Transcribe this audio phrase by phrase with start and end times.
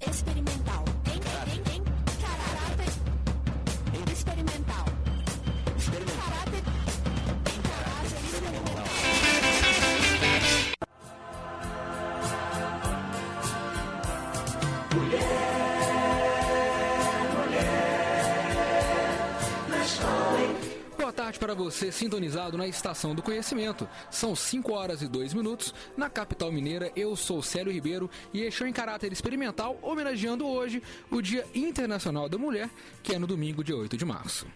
[0.00, 0.79] experimental.
[21.50, 23.88] Para você sintonizado na Estação do Conhecimento.
[24.08, 26.92] São 5 horas e 2 minutos na capital mineira.
[26.94, 32.28] Eu sou Célio Ribeiro e este é em caráter experimental, homenageando hoje o Dia Internacional
[32.28, 32.70] da Mulher,
[33.02, 34.46] que é no domingo, dia 8 de março.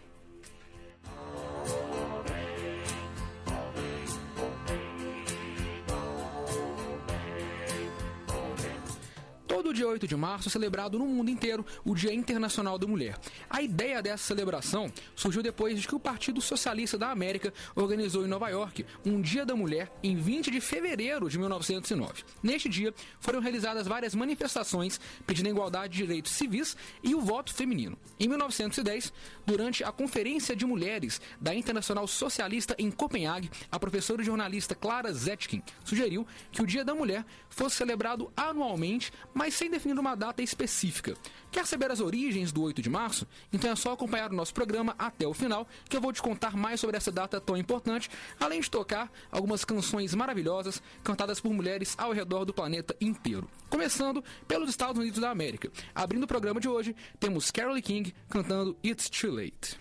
[9.74, 13.18] Dia 8 de março celebrado no mundo inteiro o Dia Internacional da Mulher.
[13.50, 18.28] A ideia dessa celebração surgiu depois de que o Partido Socialista da América organizou em
[18.28, 22.22] Nova York um Dia da Mulher em 20 de fevereiro de 1909.
[22.42, 27.52] Neste dia foram realizadas várias manifestações pedindo a igualdade de direitos civis e o voto
[27.52, 27.98] feminino.
[28.18, 29.12] Em 1910,
[29.44, 35.12] durante a Conferência de Mulheres da Internacional Socialista em Copenhague, a professora e jornalista Clara
[35.12, 40.42] Zetkin sugeriu que o Dia da Mulher fosse celebrado anualmente, mas sem definir uma data
[40.42, 41.14] específica.
[41.50, 43.26] Quer saber as origens do 8 de março?
[43.52, 46.56] Então é só acompanhar o nosso programa até o final, que eu vou te contar
[46.56, 51.94] mais sobre essa data tão importante, além de tocar algumas canções maravilhosas cantadas por mulheres
[51.98, 53.48] ao redor do planeta inteiro.
[53.68, 55.70] Começando pelos Estados Unidos da América.
[55.94, 59.78] Abrindo o programa de hoje, temos Carole King cantando It's Too Late.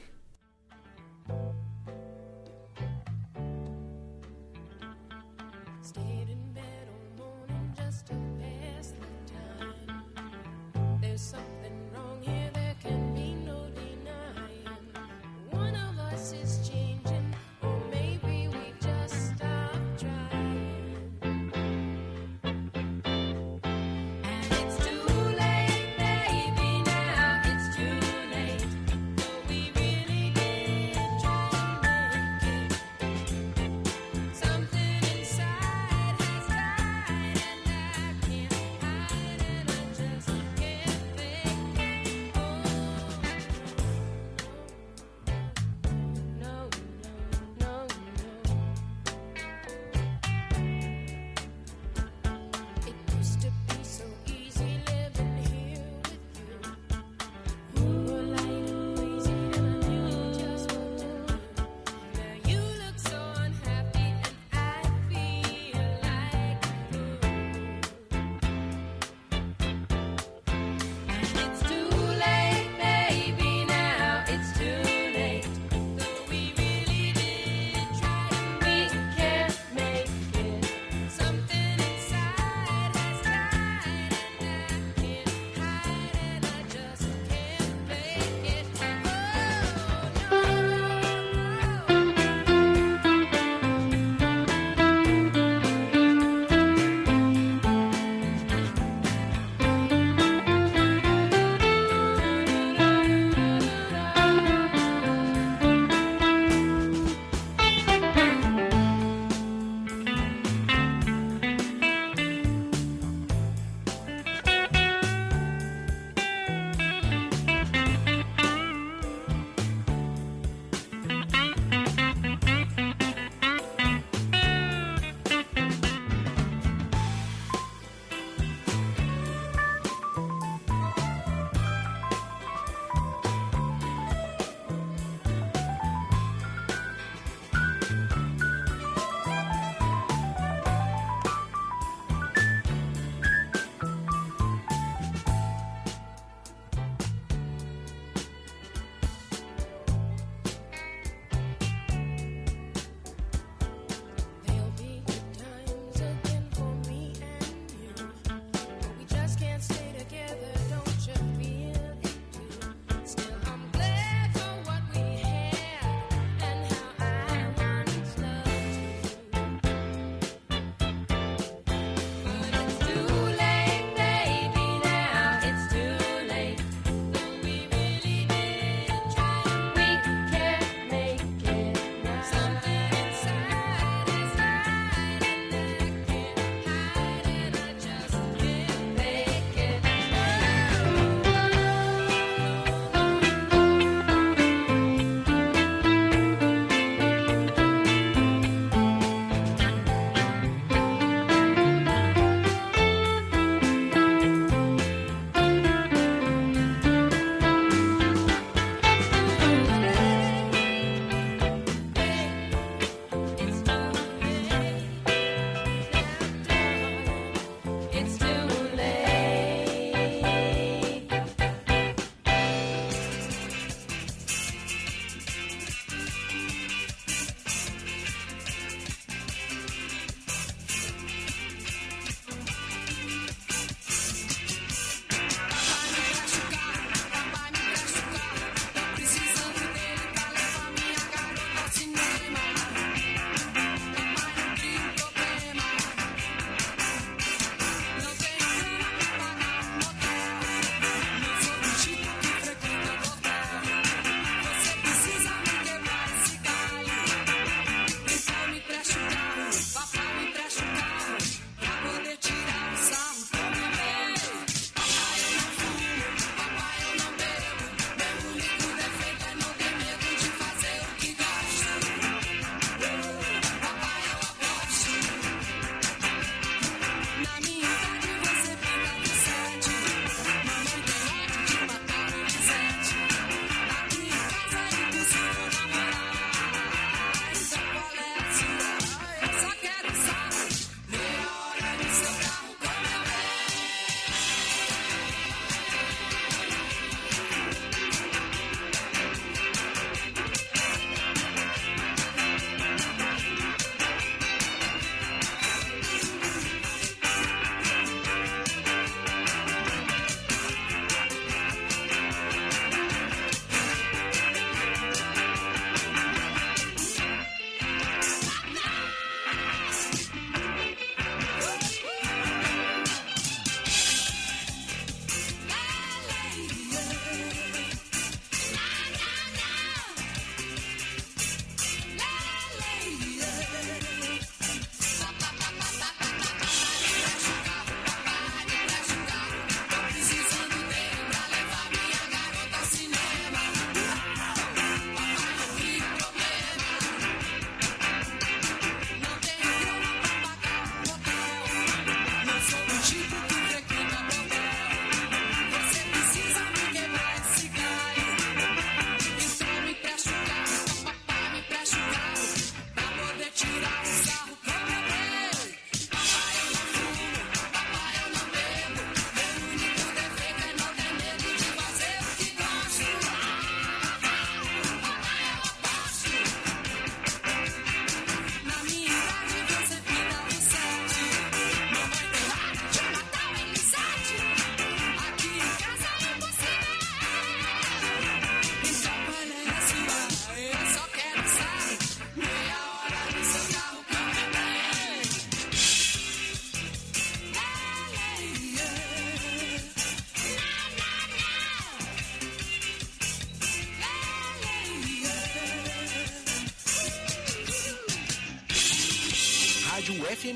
[11.13, 11.52] There's something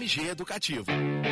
[0.07, 1.26] FMG Educativo.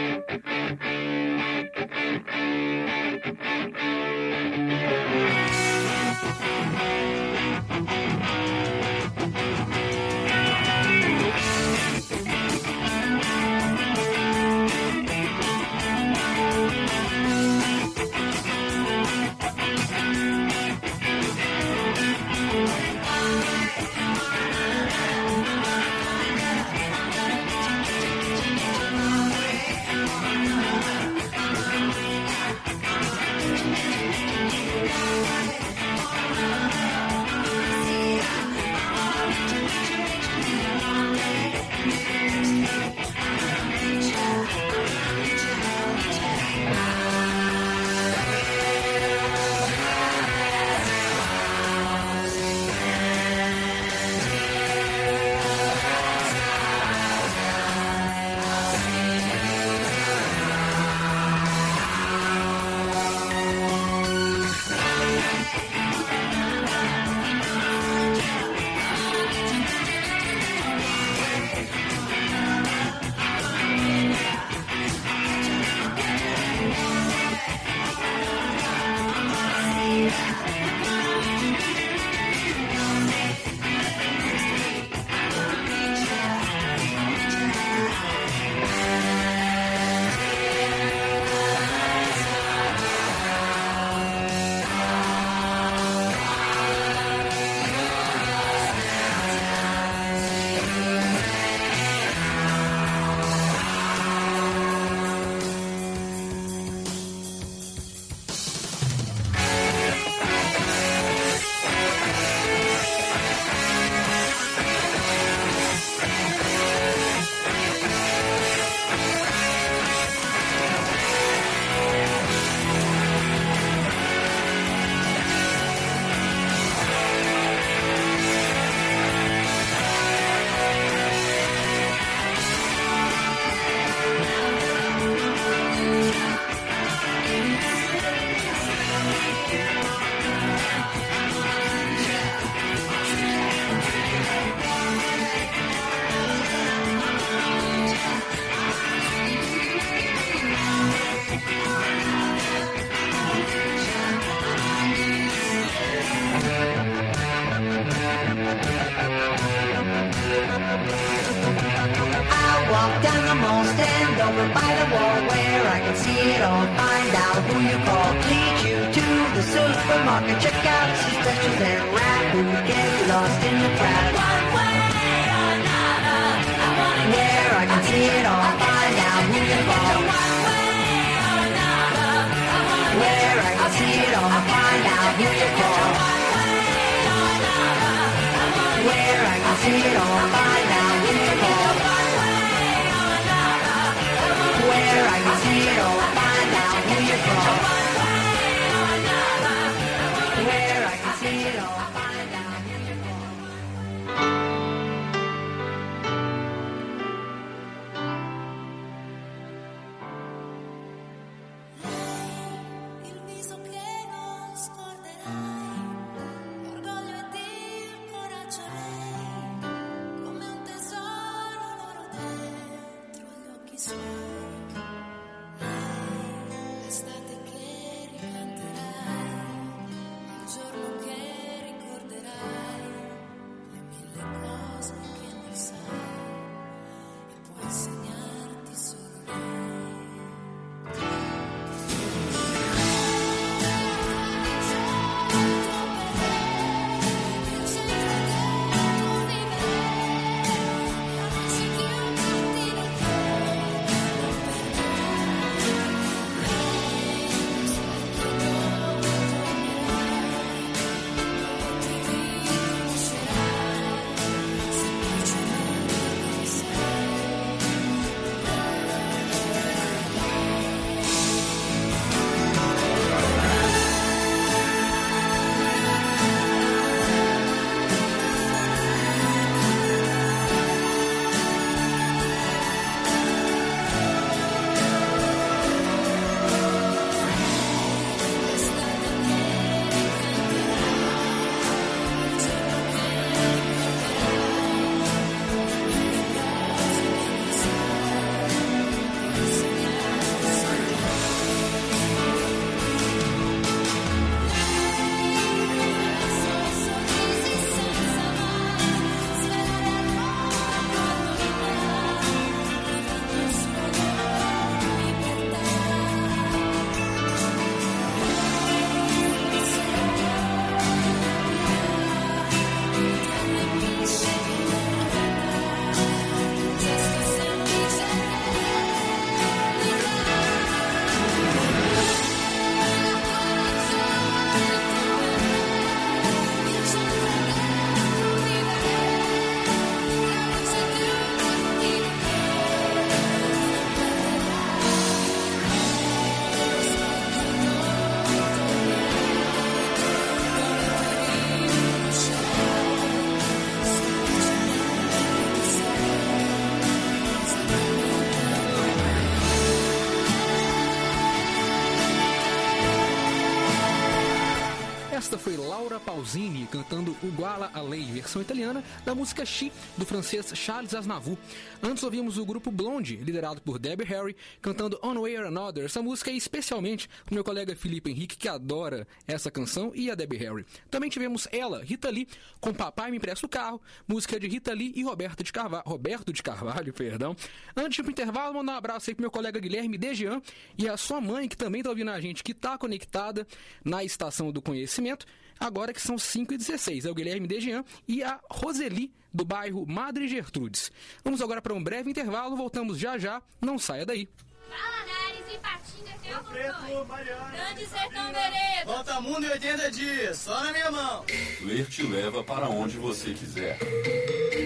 [365.46, 370.96] Foi Laura Pausini cantando Uguala a Lei, versão italiana da música She, do francês Charles
[370.96, 371.38] Aznavour.
[371.84, 375.86] Antes ouvimos o grupo Blonde, liderado por Debbie Harry, cantando On Way or Another.
[375.86, 380.16] Essa música é especialmente pro meu colega Felipe Henrique, que adora essa canção, e a
[380.16, 380.66] Debbie Harry.
[380.90, 382.28] Também tivemos ela, Rita Lee,
[382.60, 385.84] com Papai Me Empresta o Carro, música de Rita Lee e Roberto de Carvalho.
[385.86, 387.36] Roberto de Carvalho, perdão.
[387.76, 390.42] Antes pro intervalo, mandar um abraço aí pro meu colega Guilherme Dejean
[390.76, 393.46] e a sua mãe, que também tá ouvindo a gente, que tá conectada
[393.84, 395.28] na estação do conhecimento,
[395.60, 399.86] agora que são 5 e 16 É o Guilherme Dejean e a Roseli, do bairro
[399.86, 400.92] Madre Gertrudes.
[401.24, 404.30] Vamos agora para um breve intervalo, voltamos já já, não saia daí.
[404.70, 407.52] Valadares e Patinga que eu Preto, Mariana.
[407.52, 408.86] Grande Sertão Veredas.
[408.86, 411.26] Volta mundo em 80 dias, só na minha mão.
[411.62, 413.78] Ler te leva para onde você quiser.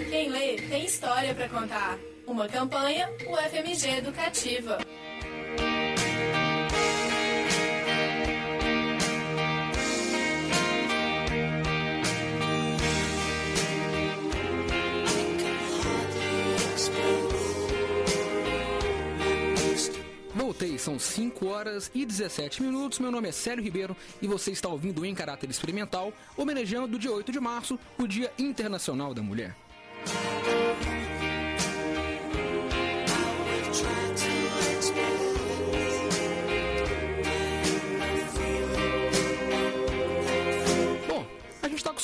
[0.10, 1.98] Quem lê tem história para contar.
[2.26, 4.78] Uma campanha UFMG Educativa.
[20.50, 22.98] Voltei, são 5 horas e 17 minutos.
[22.98, 27.12] Meu nome é Célio Ribeiro e você está ouvindo em caráter experimental, homenageando o dia
[27.12, 29.56] 8 de março, o Dia Internacional da Mulher.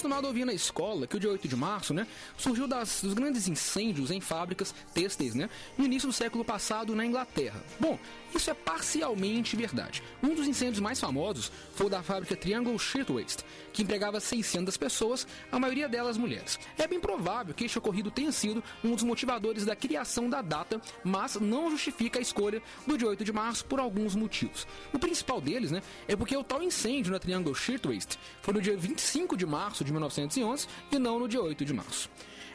[0.05, 2.05] Acostumado a ouvir na escola que o dia 8 de março, né,
[2.38, 7.03] surgiu das, dos grandes incêndios em fábricas têxteis, né, no início do século passado na
[7.03, 7.62] Inglaterra.
[7.79, 7.97] Bom,
[8.33, 10.03] isso é parcialmente verdade.
[10.21, 13.43] Um dos incêndios mais famosos foi o da fábrica Triangle Shirtwaist,
[13.74, 16.59] que empregava 600 pessoas, a maioria delas mulheres.
[16.77, 20.79] É bem provável que este ocorrido tenha sido um dos motivadores da criação da data,
[21.03, 24.67] mas não justifica a escolha do dia 8 de março por alguns motivos.
[24.93, 28.77] O principal deles, né, é porque o tal incêndio na Triangle Shirtwaist foi no dia
[28.77, 32.09] 25 de março de 1911 e não no dia 8 de março.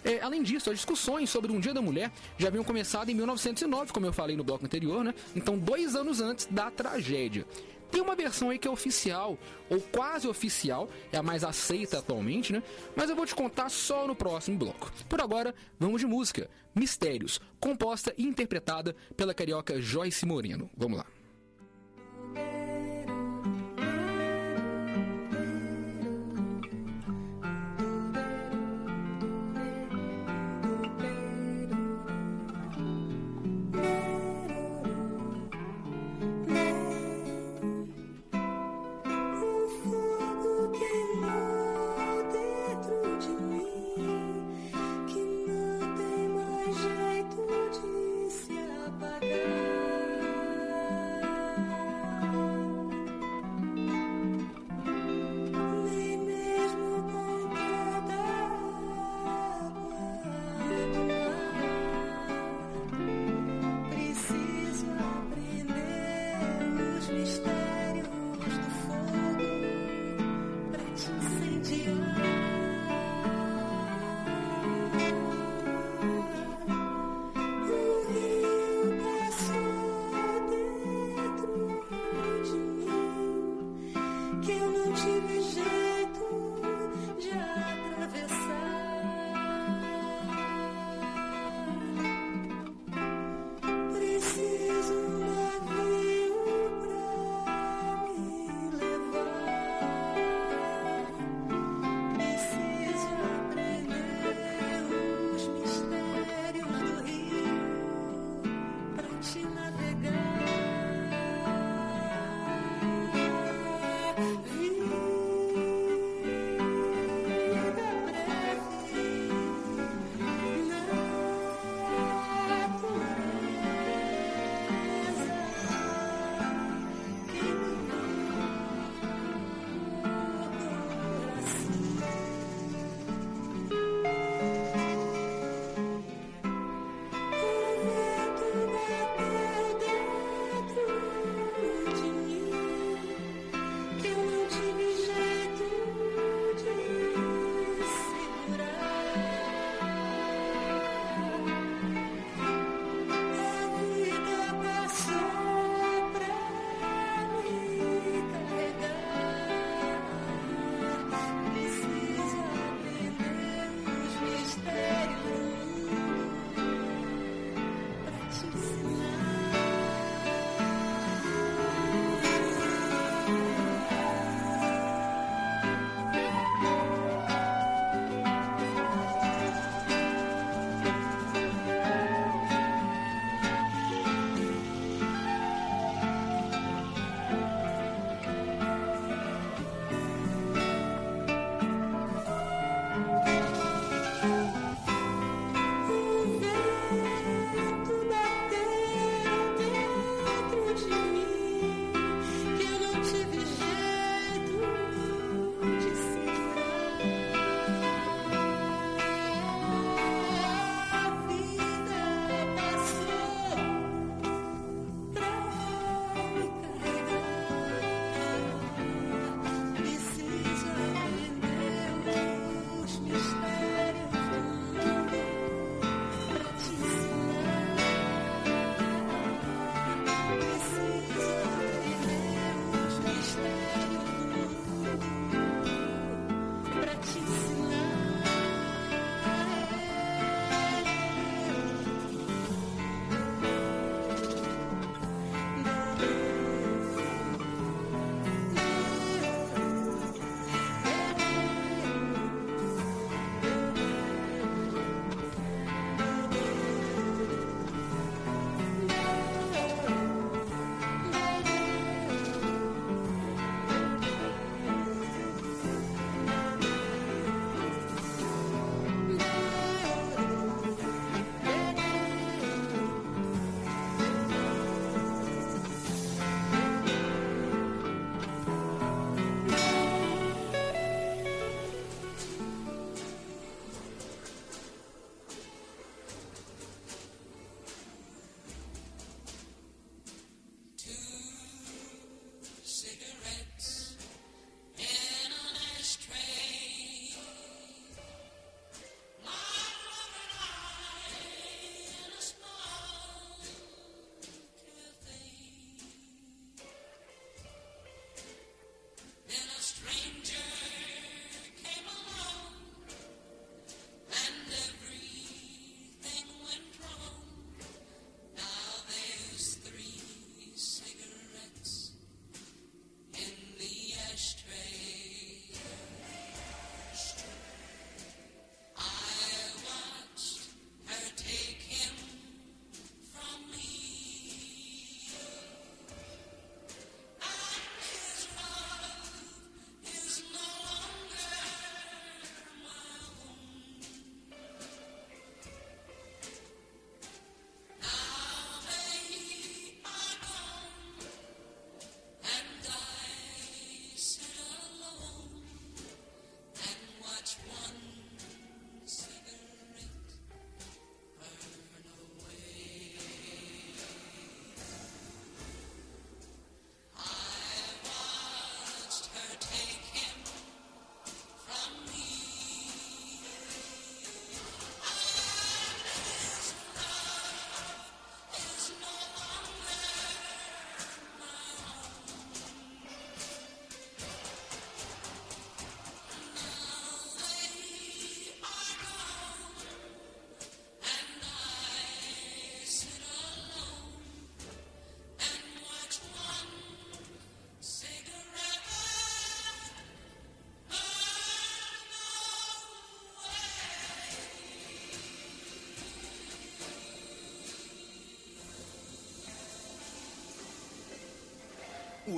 [0.04, 3.92] É, além disso, as discussões sobre um Dia da Mulher já haviam começado em 1909,
[3.92, 5.14] como eu falei no bloco anterior, né?
[5.36, 7.46] Então, dois anos antes da tragédia.
[7.90, 9.36] Tem uma versão aí que é oficial,
[9.68, 12.62] ou quase oficial, é a mais aceita atualmente, né?
[12.94, 14.90] Mas eu vou te contar só no próximo bloco.
[15.08, 16.48] Por agora, vamos de música.
[16.74, 20.70] Mistérios, composta e interpretada pela carioca Joyce Moreno.
[20.76, 21.19] Vamos lá.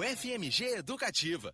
[0.01, 1.53] FMG Educativa.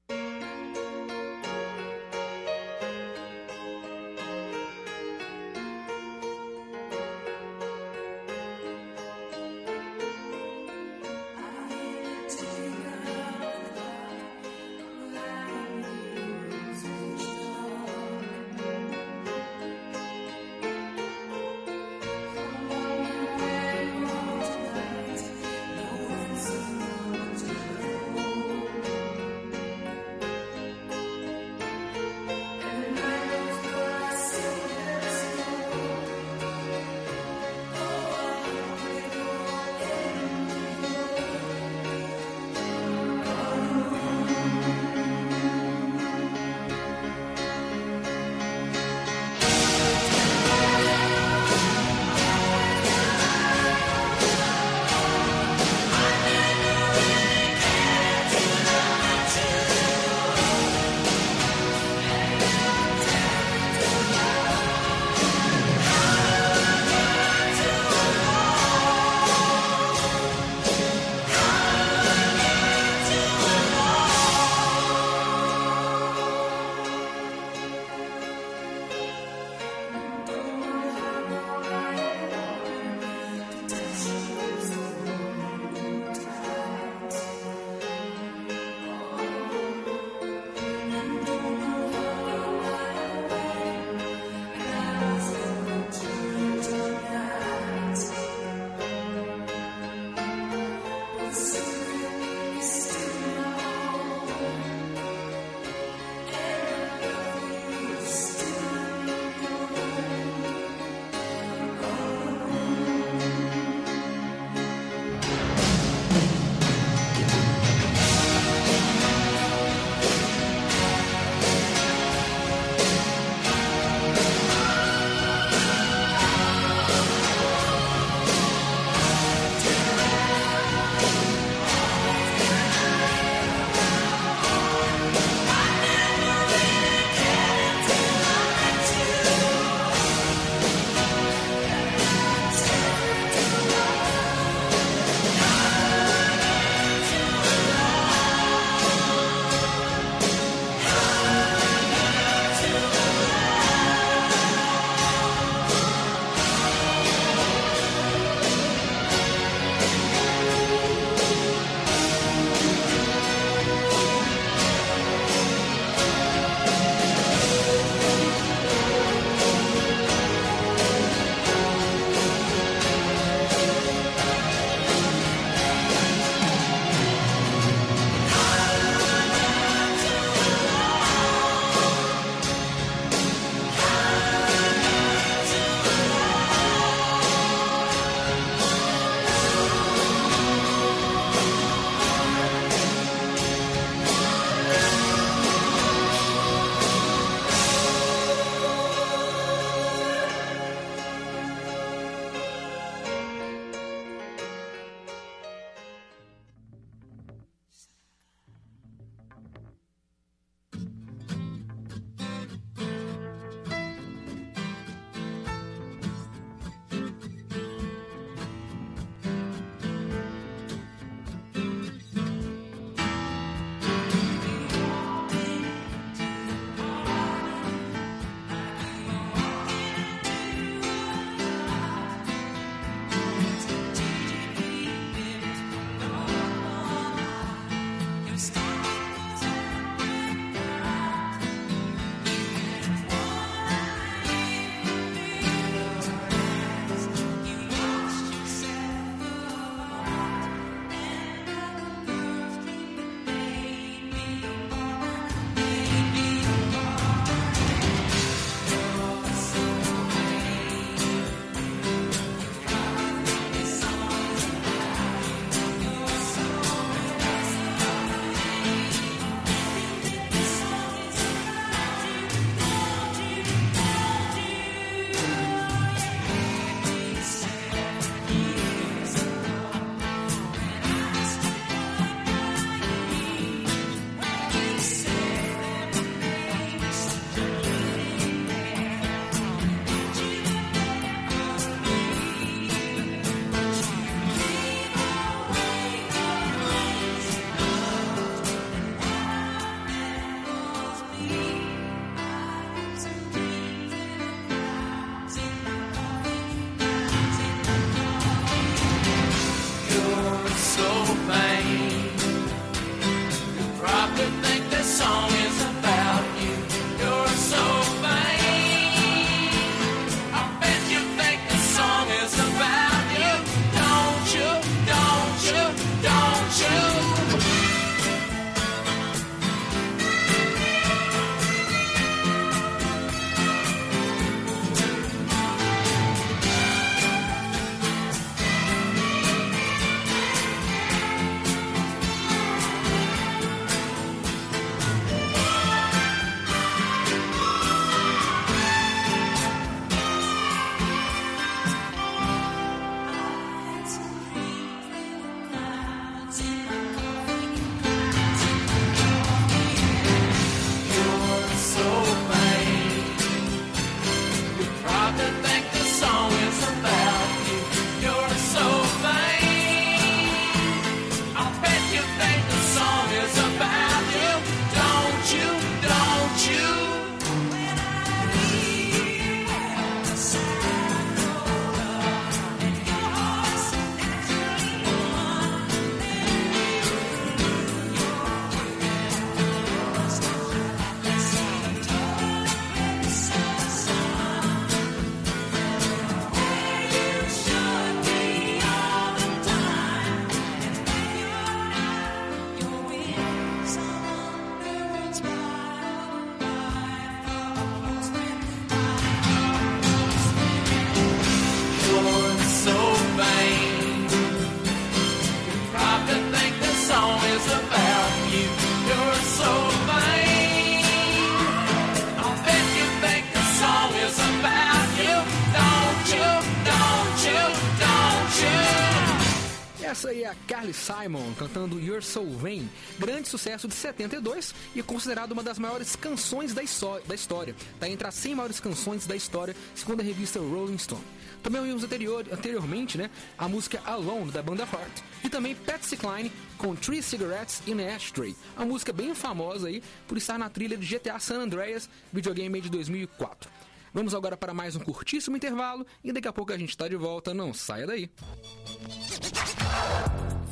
[429.89, 434.83] Essa aí é a Carly Simon cantando You're So Vain, grande sucesso de 72 e
[434.83, 436.61] considerada uma das maiores canções da,
[437.07, 437.55] da história.
[437.73, 441.03] Está entre as 100 maiores canções da história, segundo a revista Rolling Stone.
[441.43, 446.31] Também ouvimos anterior, anteriormente né, a música Alone da banda Heart e também Patsy Cline
[446.59, 450.77] com Three Cigarettes in a Ashtray, a música bem famosa aí por estar na trilha
[450.77, 453.58] de GTA San Andreas, videogame de 2004.
[453.93, 456.97] Vamos agora para mais um curtíssimo intervalo e daqui a pouco a gente está de
[456.97, 458.11] volta, não saia daí.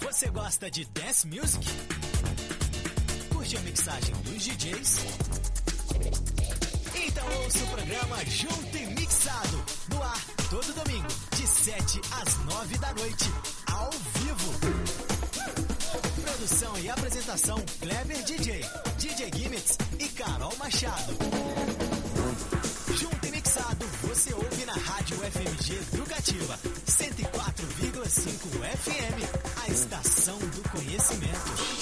[0.00, 1.66] Você gosta de dance music?
[3.32, 4.98] Curte a mixagem dos DJs?
[7.06, 12.78] Então ouça o programa Junto e Mixado, no ar todo domingo, de 7 às 9
[12.78, 13.24] da noite,
[13.72, 14.54] ao vivo.
[16.22, 18.60] Produção e apresentação Kleber DJ,
[18.98, 21.95] DJ Gimmicks e Carol Machado.
[24.16, 28.48] Você ouve na Rádio FMG Educativa, 104,5
[28.78, 31.75] FM, a estação do conhecimento.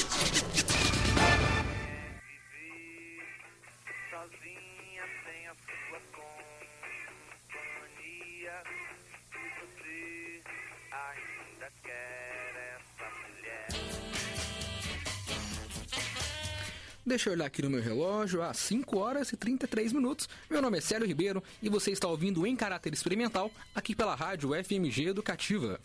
[17.06, 20.26] Deixa eu olhar aqui no meu relógio, às 5 horas e 33 minutos.
[20.48, 24.52] Meu nome é Célio Ribeiro e você está ouvindo em caráter experimental aqui pela rádio
[24.64, 25.78] FMG Educativa.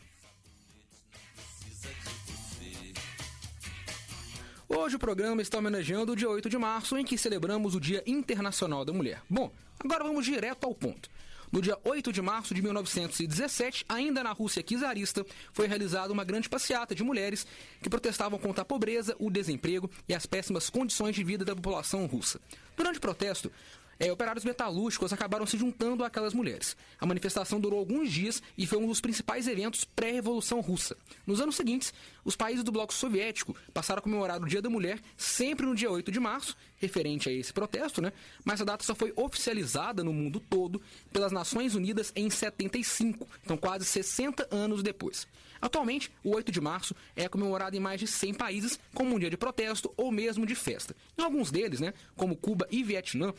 [4.69, 8.01] Hoje o programa está homenageando o dia 8 de março, em que celebramos o Dia
[8.08, 9.21] Internacional da Mulher.
[9.29, 11.10] Bom, agora vamos direto ao ponto.
[11.51, 16.47] No dia 8 de março de 1917, ainda na Rússia czarista, foi realizada uma grande
[16.47, 17.45] passeata de mulheres
[17.81, 22.05] que protestavam contra a pobreza, o desemprego e as péssimas condições de vida da população
[22.05, 22.39] russa.
[22.77, 23.51] Durante o protesto,
[23.99, 26.75] é, operários metalúrgicos acabaram se juntando àquelas mulheres.
[26.99, 30.95] A manifestação durou alguns dias e foi um dos principais eventos pré-revolução russa.
[31.27, 34.99] Nos anos seguintes, os países do bloco soviético passaram a comemorar o Dia da Mulher
[35.17, 38.13] sempre no dia 8 de março, referente a esse protesto, né?
[38.45, 40.81] Mas a data só foi oficializada no mundo todo
[41.12, 45.27] pelas Nações Unidas em 75, então quase 60 anos depois.
[45.62, 49.29] Atualmente, o 8 de março é comemorado em mais de 100 países como um dia
[49.29, 50.95] de protesto ou mesmo de festa.
[51.17, 53.33] Em alguns deles, né, como Cuba e Vietnã,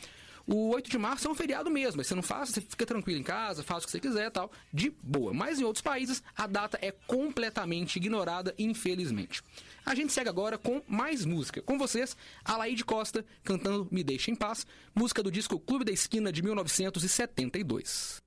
[0.52, 3.22] o 8 de março é um feriado mesmo, você não faz, você fica tranquilo em
[3.22, 5.32] casa, faz o que você quiser tal, de boa.
[5.32, 9.44] Mas em outros países, a data é completamente ignorada, infelizmente.
[9.86, 11.62] A gente segue agora com mais música.
[11.62, 16.32] Com vocês, Alaide Costa cantando Me Deixa em Paz, música do disco Clube da Esquina
[16.32, 18.20] de 1972.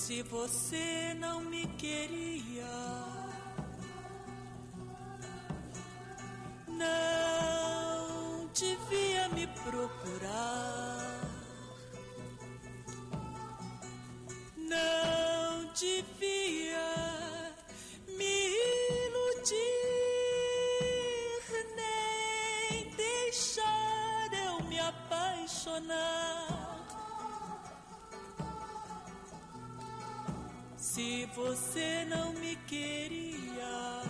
[0.00, 2.64] Se você não me queria,
[6.66, 11.20] não devia me procurar,
[14.56, 17.54] não devia
[18.08, 18.48] me
[19.06, 19.54] iludir,
[21.76, 26.69] nem deixar eu me apaixonar.
[30.92, 34.02] Se você não me queria,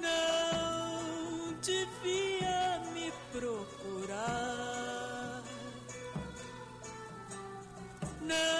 [0.00, 4.62] não devia me procurar,
[8.20, 8.57] não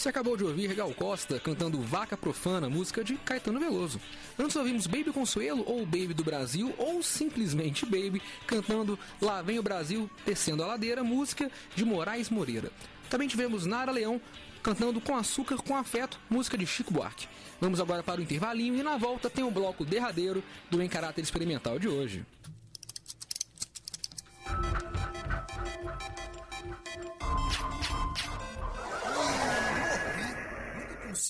[0.00, 4.00] Você acabou de ouvir Gal Costa cantando Vaca Profana, música de Caetano Veloso.
[4.38, 9.62] Antes ouvimos Baby Consuelo, ou Baby do Brasil, ou simplesmente Baby, cantando Lá Vem o
[9.62, 12.72] Brasil, Descendo a Ladeira, música de Moraes Moreira.
[13.10, 14.18] Também tivemos Nara Leão
[14.62, 17.28] cantando Com Açúcar com Afeto, música de Chico Buarque.
[17.60, 21.20] Vamos agora para o intervalinho e na volta tem o bloco derradeiro do Em Caráter
[21.20, 22.24] Experimental de hoje.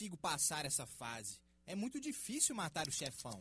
[0.00, 1.38] Consigo passar essa fase.
[1.66, 3.38] É muito difícil matar o chefão.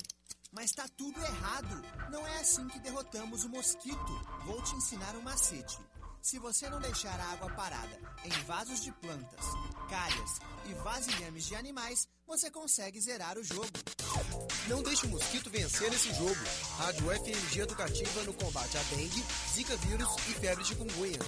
[0.51, 1.81] Mas tá tudo errado.
[2.11, 4.13] Não é assim que derrotamos o mosquito.
[4.45, 5.77] Vou te ensinar um macete.
[6.21, 9.45] Se você não deixar a água parada em vasos de plantas,
[9.89, 10.39] calhas
[10.69, 13.71] e vasilhames de animais, você consegue zerar o jogo.
[14.67, 16.43] Não deixe o mosquito vencer nesse jogo.
[16.77, 21.19] Rádio FMG Educativa no combate à dengue, zika vírus e febre de chikungunya.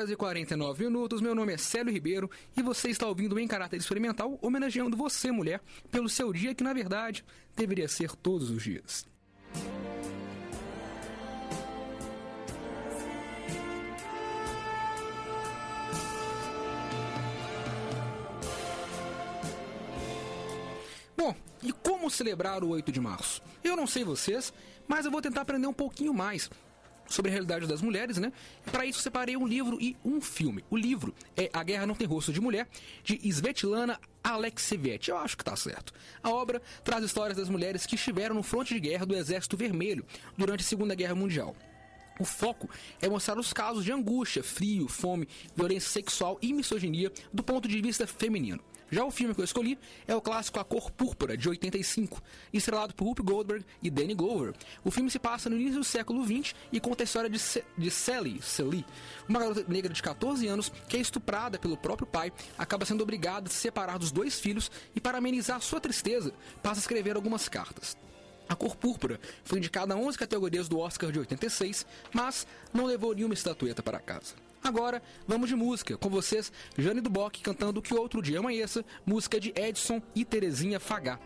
[0.00, 3.76] Horas e 49 minutos, meu nome é Célio Ribeiro e você está ouvindo Em Caráter
[3.76, 7.22] Experimental, homenageando você, mulher, pelo seu dia que, na verdade,
[7.54, 9.06] deveria ser todos os dias.
[21.14, 23.42] Bom, e como celebrar o 8 de março?
[23.62, 24.50] Eu não sei vocês,
[24.88, 26.48] mas eu vou tentar aprender um pouquinho mais
[27.10, 28.32] sobre a realidade das mulheres, né?
[28.70, 30.64] Para isso separei um livro e um filme.
[30.70, 32.66] O livro é A Guerra Não Tem Rosto de Mulher,
[33.02, 35.10] de Svetlana Alexievich.
[35.10, 35.92] Eu acho que tá certo.
[36.22, 40.06] A obra traz histórias das mulheres que estiveram no fronte de guerra do Exército Vermelho
[40.38, 41.54] durante a Segunda Guerra Mundial.
[42.18, 42.68] O foco
[43.00, 47.80] é mostrar os casos de angústia, frio, fome, violência sexual e misoginia do ponto de
[47.80, 48.62] vista feminino.
[48.90, 52.20] Já o filme que eu escolhi é o clássico A Cor Púrpura, de 85,
[52.52, 54.52] estrelado por Whoopi Goldberg e Danny Glover.
[54.84, 57.64] O filme se passa no início do século XX e conta a história de, Se
[57.78, 58.84] de Sally, Sally,
[59.28, 63.48] uma garota negra de 14 anos que é estuprada pelo próprio pai, acaba sendo obrigada
[63.48, 66.32] a se separar dos dois filhos e, para amenizar sua tristeza,
[66.62, 67.96] passa a escrever algumas cartas.
[68.48, 73.14] A Cor Púrpura foi indicada a 11 categorias do Oscar de 86, mas não levou
[73.14, 74.34] nenhuma estatueta para casa.
[74.62, 75.96] Agora, vamos de música.
[75.96, 81.18] Com vocês, Jane Duboc cantando Que Outro Dia Amanheça, música de Edson e Terezinha Fagá.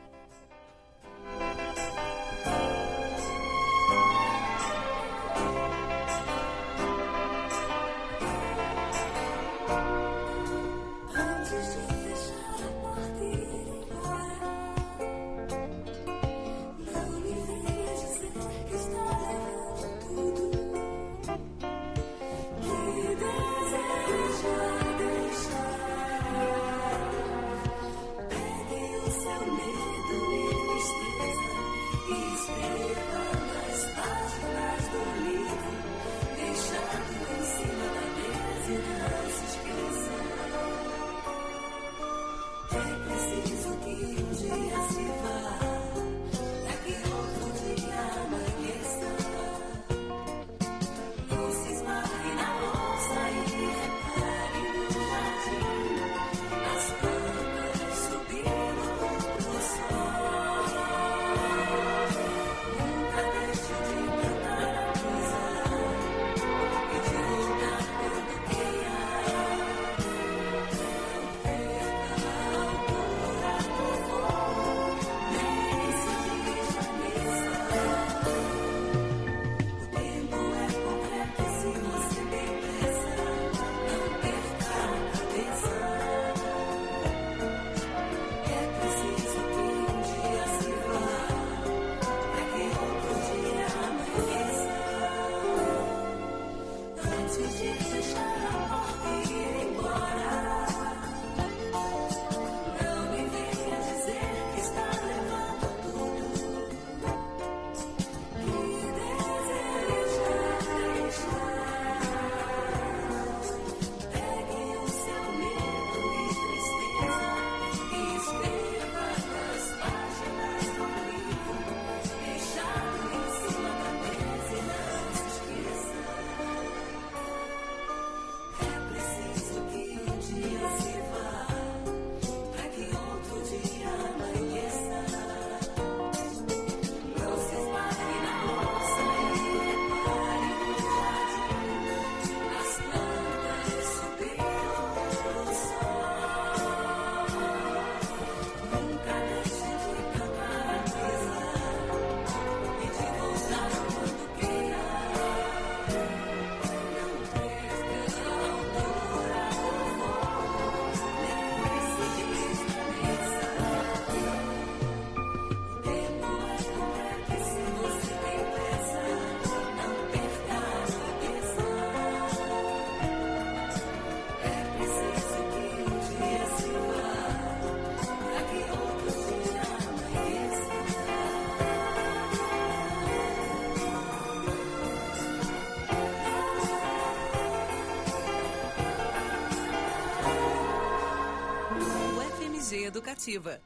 [193.25, 193.59] Educativa.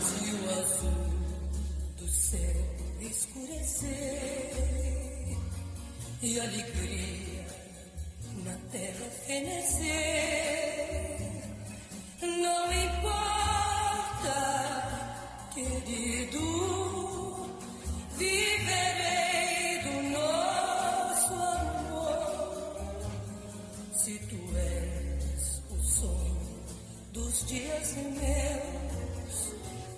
[0.00, 1.06] Se o azul
[1.96, 2.40] do céu
[3.00, 3.86] escurecer
[6.20, 7.46] e alegria
[8.44, 9.86] na terra fenecer,
[12.20, 14.34] não importa,
[15.54, 17.17] querido
[18.18, 22.76] viverei do nosso amor.
[23.94, 26.36] Se tu és o sonho
[27.12, 29.52] dos dias meus,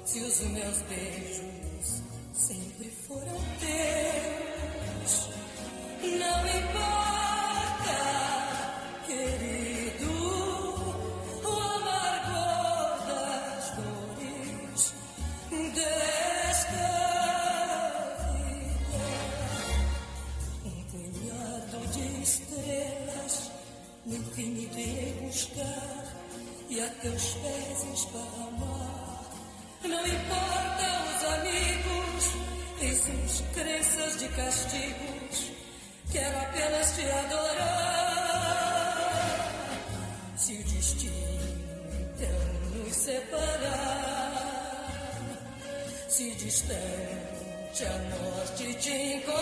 [0.05, 2.03] se os meus beijos
[2.35, 4.00] sempre foram teus,
[47.81, 49.41] distante a norte te encontrar,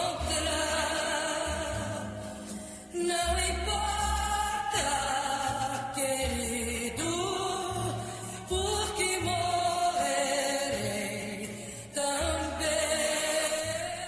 [2.95, 4.87] não importa,
[5.95, 7.05] querido,
[8.49, 10.31] porque morrerei
[11.93, 12.69] também.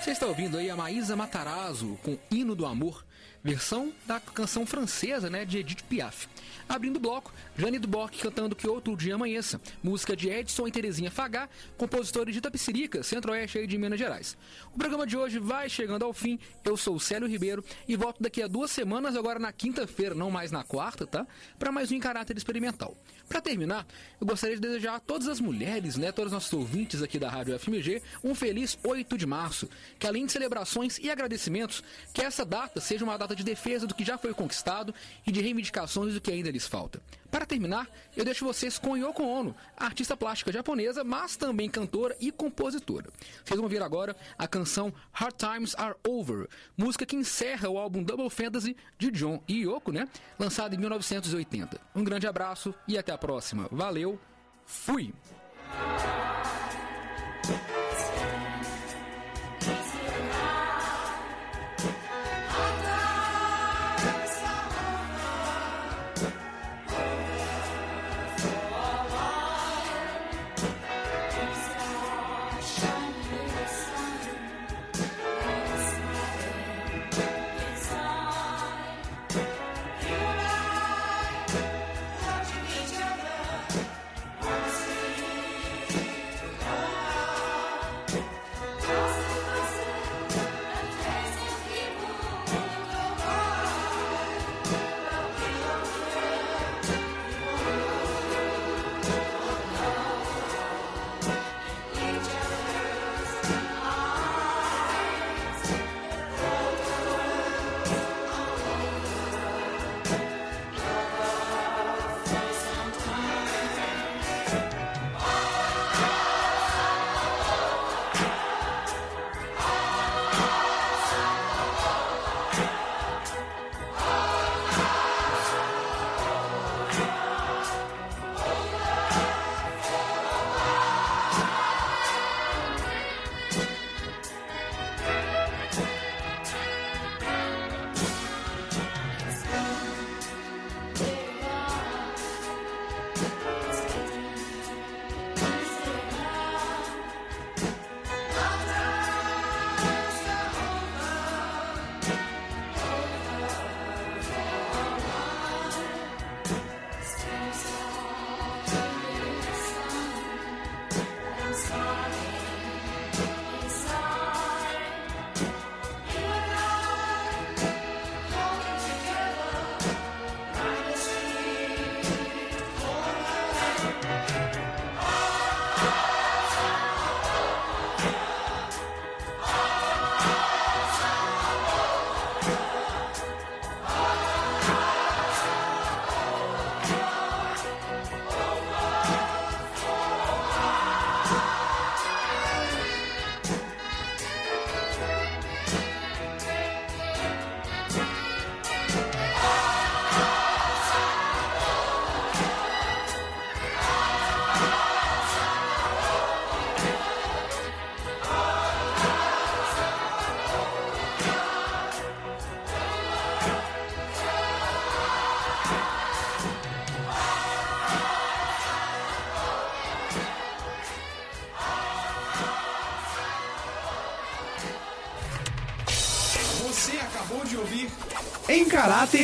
[0.00, 3.04] Você está ouvindo aí a Maísa Matarazzo com Hino do Amor,
[3.42, 6.28] versão da canção francesa, né, de Edith Piaf.
[6.68, 11.10] Abrindo o bloco, Jane Duboc cantando Que Outro Dia Amanheça, música de Edson e Terezinha
[11.10, 14.36] Fagá, compositores de Itapecerica, centro-oeste de Minas Gerais.
[14.74, 18.22] O programa de hoje vai chegando ao fim, eu sou o Célio Ribeiro e volto
[18.22, 21.26] daqui a duas semanas, agora na quinta-feira, não mais na quarta, tá?
[21.58, 22.96] Para mais um em caráter experimental.
[23.28, 23.86] Para terminar,
[24.20, 27.28] eu gostaria de desejar a todas as mulheres, né, todos os nossos ouvintes aqui da
[27.28, 29.68] Rádio FMG, um feliz 8 de março.
[29.98, 31.82] Que além de celebrações e agradecimentos,
[32.12, 34.94] que essa data seja uma data de defesa do que já foi conquistado
[35.26, 37.02] e de reivindicações do que ainda lhes falta.
[37.30, 42.32] Para terminar, eu deixo vocês com Yoko Ono, artista plástica japonesa, mas também cantora e
[42.32, 43.10] compositora.
[43.44, 48.02] Vocês vão ouvir agora a canção Hard Times Are Over, música que encerra o álbum
[48.02, 50.08] Double Fantasy de John e Yoko, né?
[50.38, 51.80] Lançado em 1980.
[51.94, 53.68] Um grande abraço e até a próxima.
[53.70, 54.18] Valeu,
[54.64, 55.12] fui!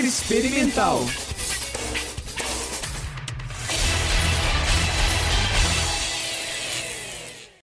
[0.07, 1.16] Experimental.